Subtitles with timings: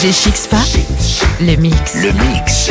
[0.00, 0.56] FG Chic Spa,
[1.42, 1.94] le mix.
[1.96, 2.70] Le mix.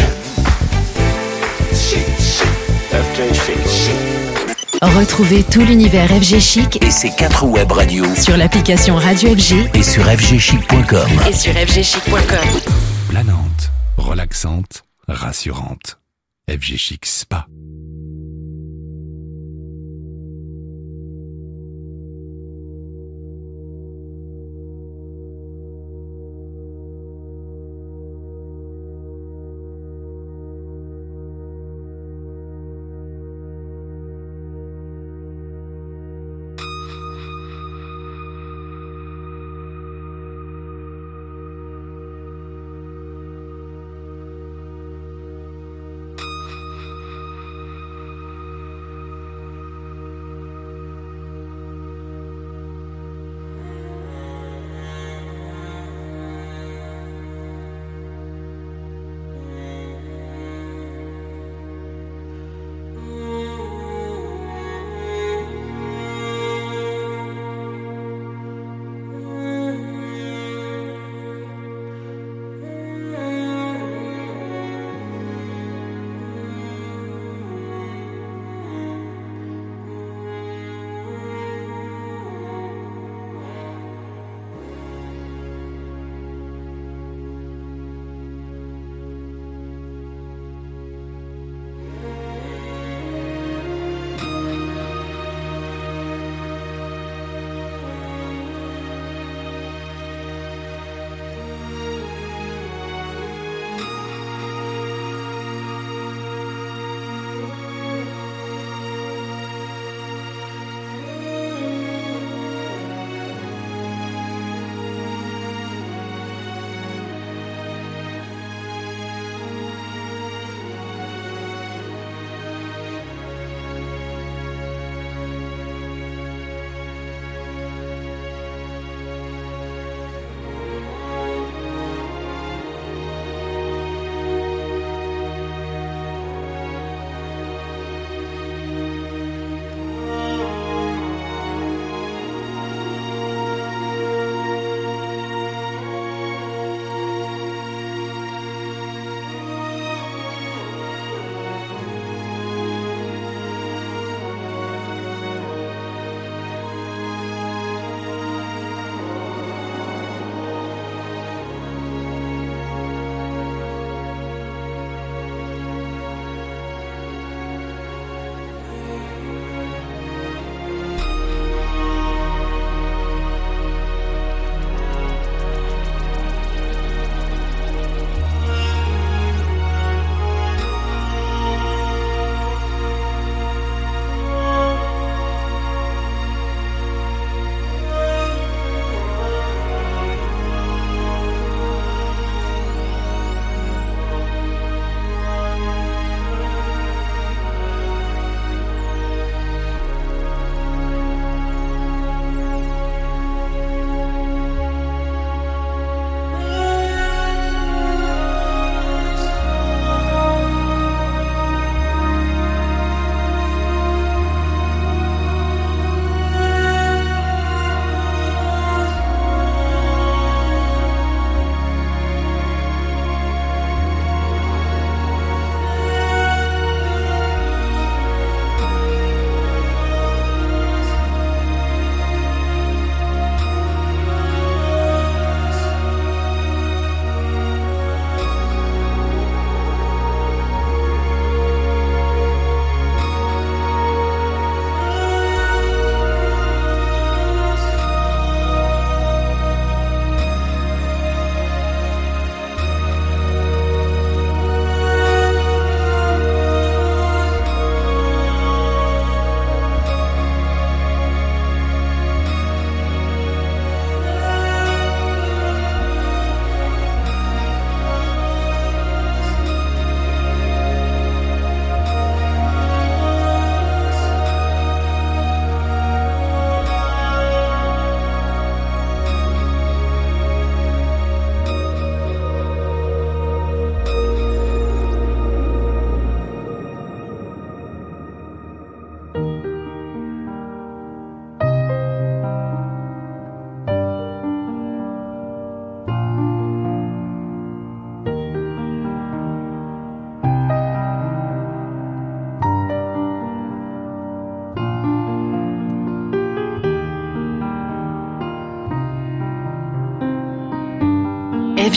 [4.81, 9.83] Retrouvez tout l'univers FG Chic Et ses quatre web radios sur l'application Radio FG et
[9.83, 11.09] sur fgchic.com.
[11.29, 12.61] et sur fgchic.com.
[13.09, 15.99] Planante, relaxante, rassurante.
[16.49, 17.45] FG Chic Spa.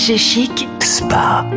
[0.02, 1.51] FG Chic, Spa.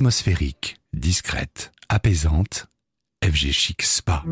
[0.00, 2.68] Atmosphérique, discrète, apaisante,
[3.22, 4.24] FG Chic Spa.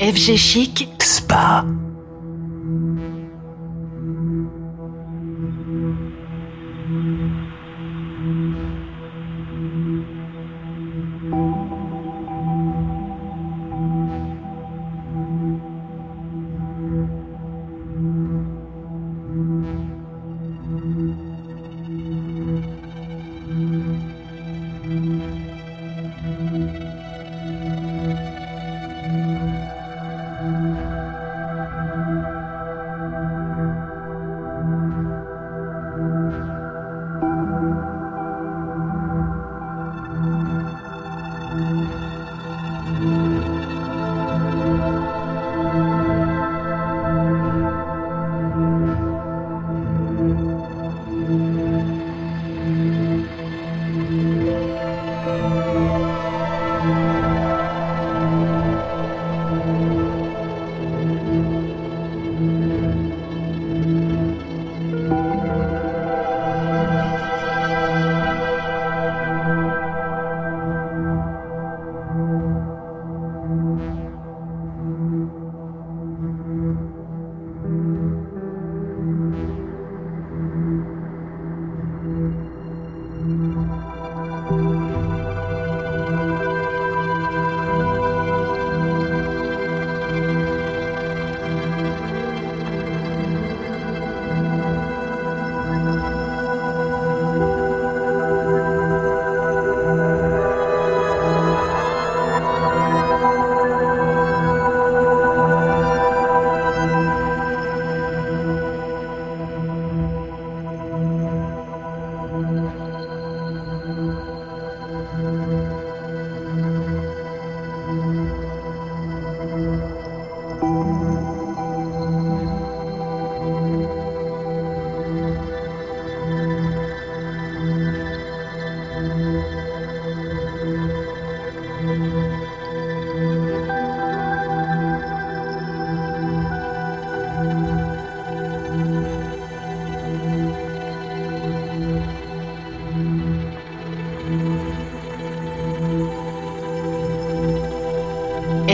[0.00, 1.89] FG Chic Spa.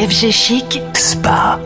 [0.06, 1.65] FG Chic Spa.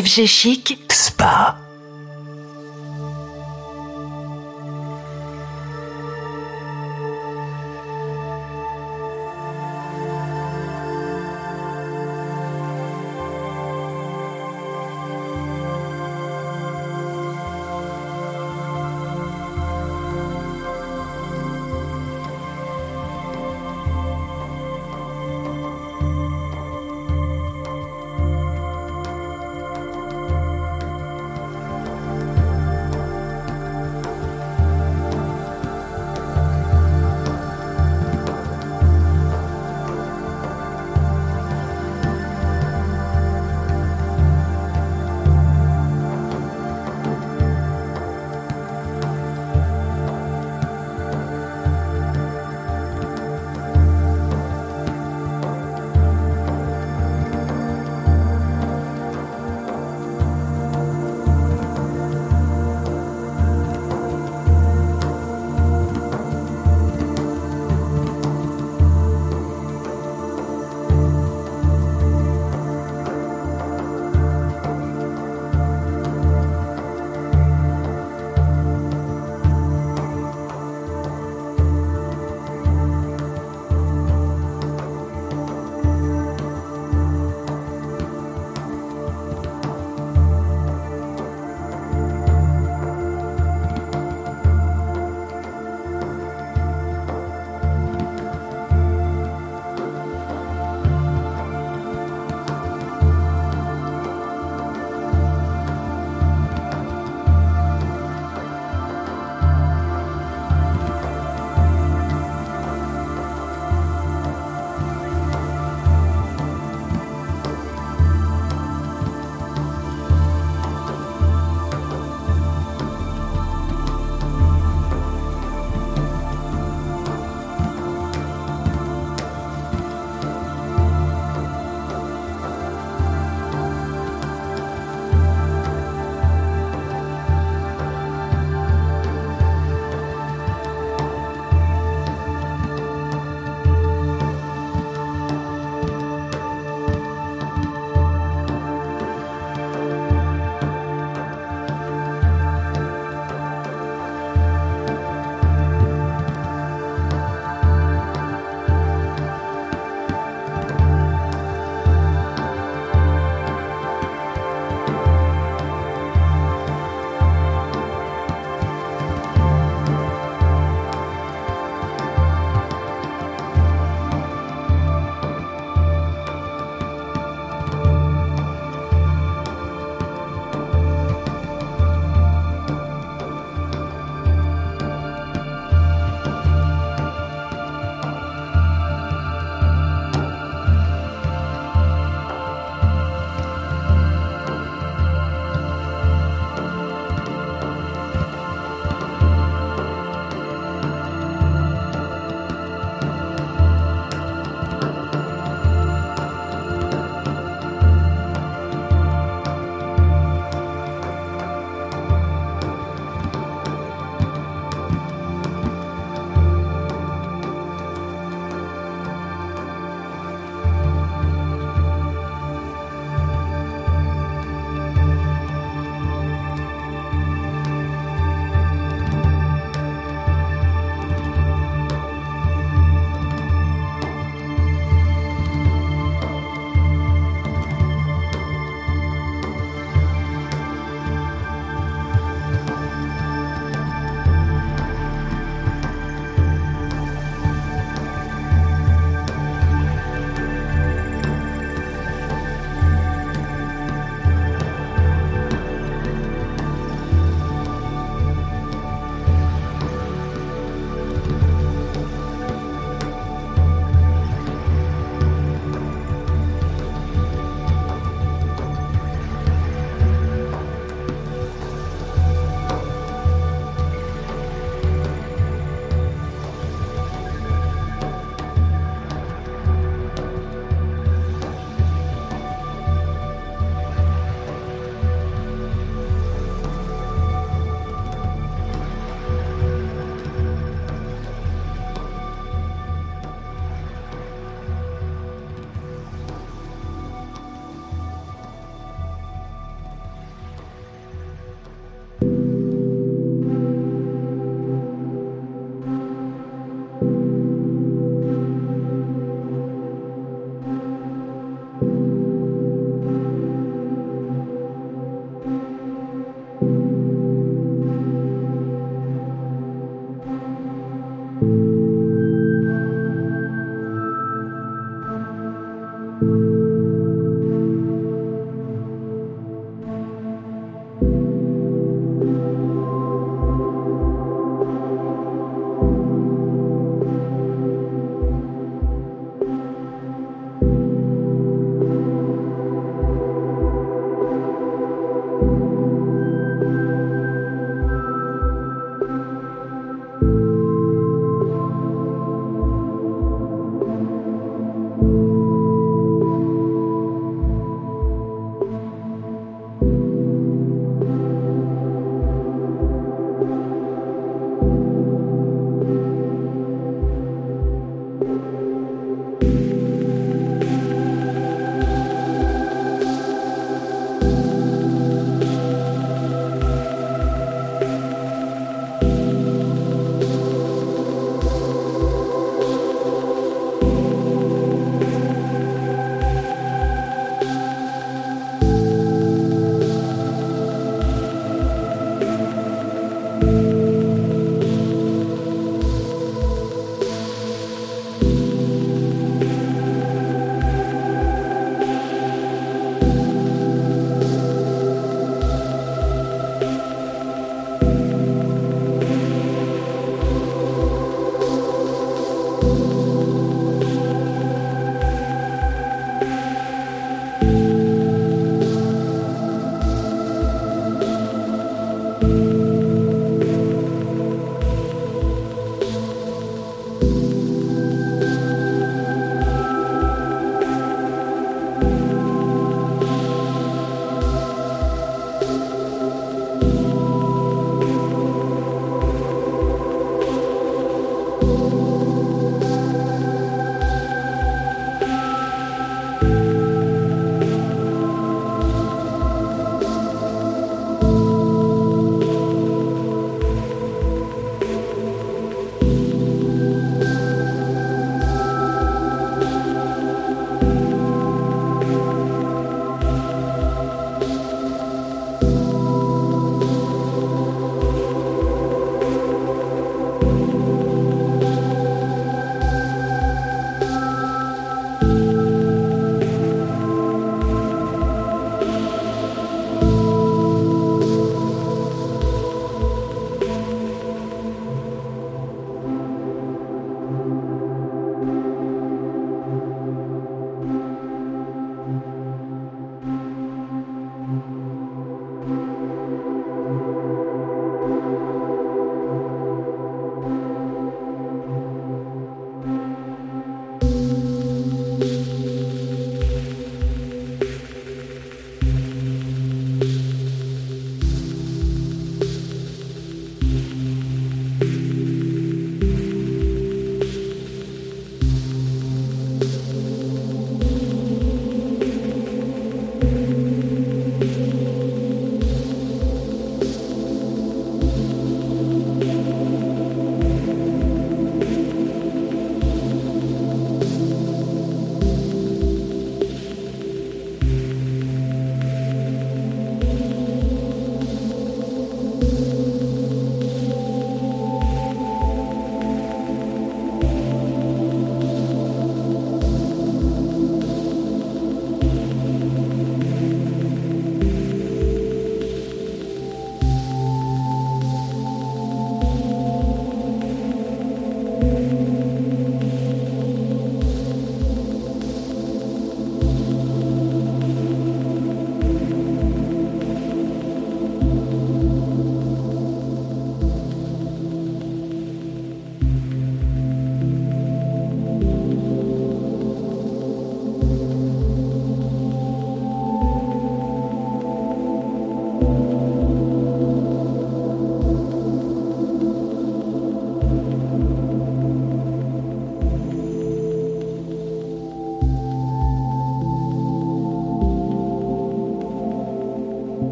[0.00, 1.59] FG Chic, Spa.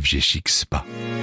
[0.00, 1.19] FG Chic Spa.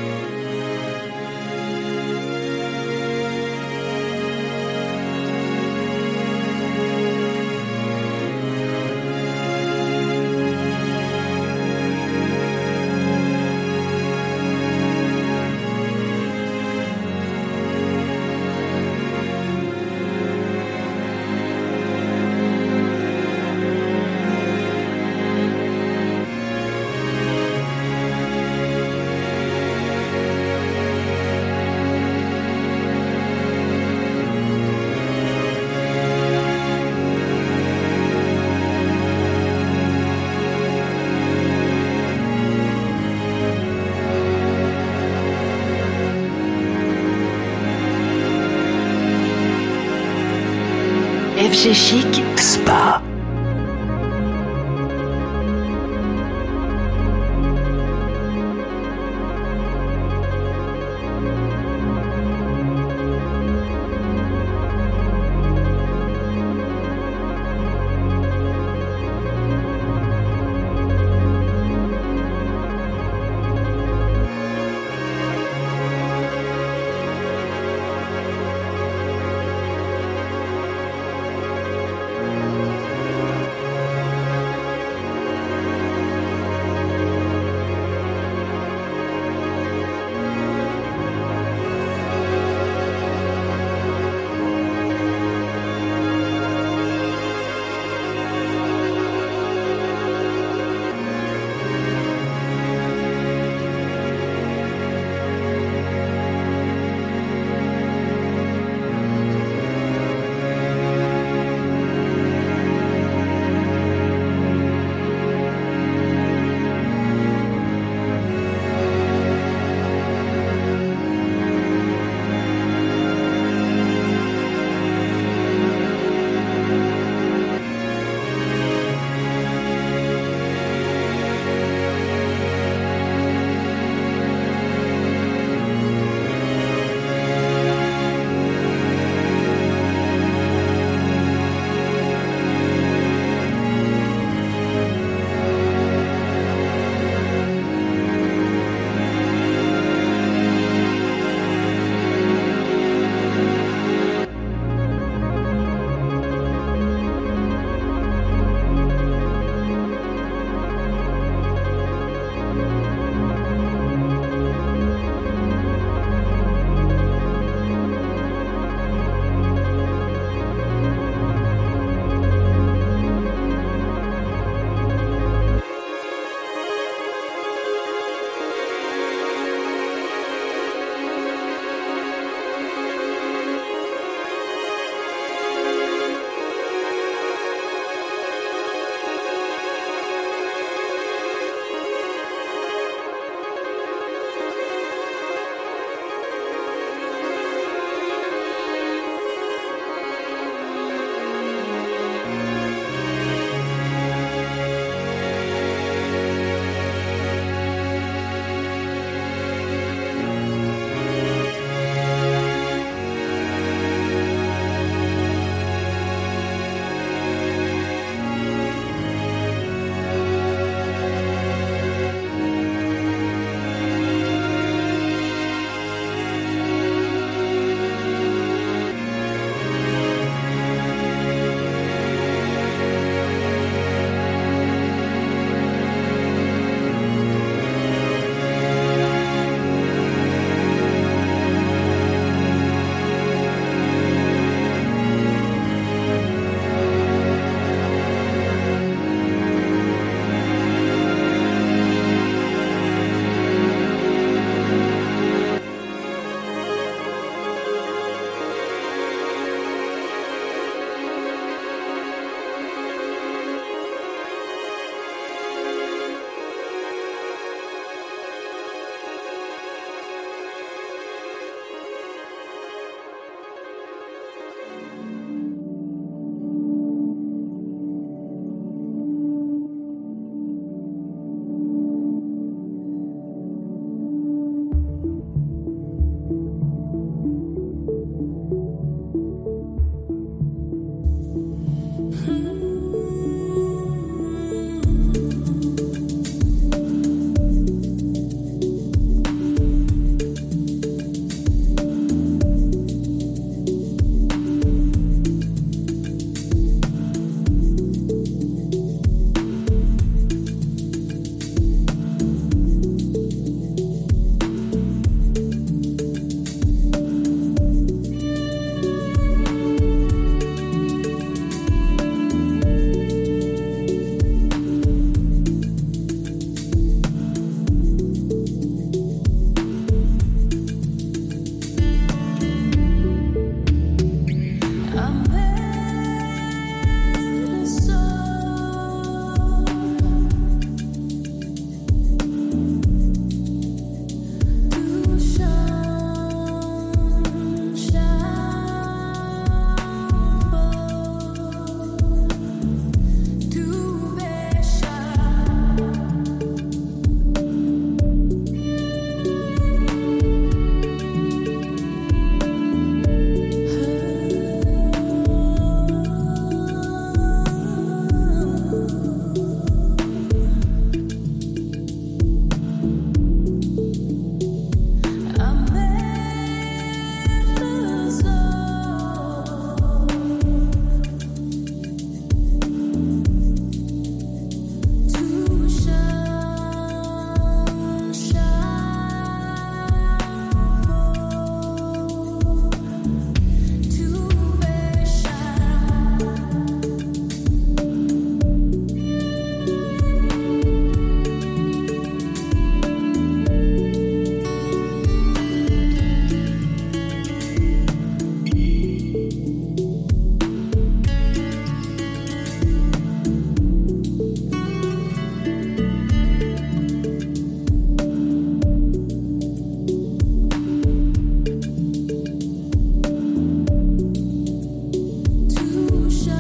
[51.58, 52.07] FG Chic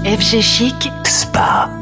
[0.08, 0.90] FG Chic.
[1.06, 1.77] Spa.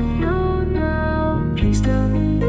[0.00, 2.47] No, no, please tell me.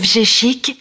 [0.00, 0.79] FG Chic.